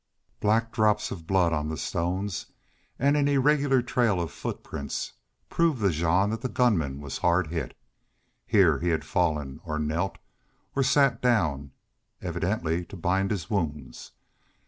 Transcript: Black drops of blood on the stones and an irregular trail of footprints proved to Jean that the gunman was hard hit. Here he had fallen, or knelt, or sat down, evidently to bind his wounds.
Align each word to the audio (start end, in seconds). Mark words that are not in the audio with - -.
Black 0.39 0.71
drops 0.71 1.11
of 1.11 1.27
blood 1.27 1.53
on 1.53 1.69
the 1.69 1.77
stones 1.77 2.47
and 2.97 3.15
an 3.15 3.27
irregular 3.27 3.83
trail 3.83 4.19
of 4.19 4.31
footprints 4.31 5.13
proved 5.47 5.79
to 5.81 5.91
Jean 5.91 6.31
that 6.31 6.41
the 6.41 6.49
gunman 6.49 7.01
was 7.01 7.19
hard 7.19 7.51
hit. 7.51 7.77
Here 8.47 8.79
he 8.79 8.89
had 8.89 9.05
fallen, 9.05 9.59
or 9.63 9.77
knelt, 9.77 10.17
or 10.75 10.81
sat 10.81 11.21
down, 11.21 11.69
evidently 12.19 12.83
to 12.85 12.97
bind 12.97 13.29
his 13.29 13.47
wounds. 13.47 14.13